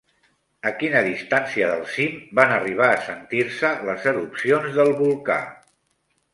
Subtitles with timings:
[0.69, 5.41] A quina distància del cim van arribar a sentir-se les erupcions del volcà?